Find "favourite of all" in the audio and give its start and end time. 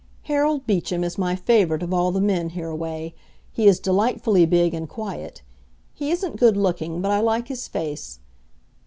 1.35-2.09